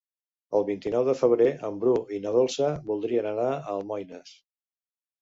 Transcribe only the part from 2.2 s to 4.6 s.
na Dolça voldrien anar a Almoines.